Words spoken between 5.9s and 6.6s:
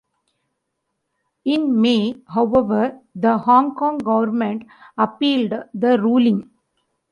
ruling.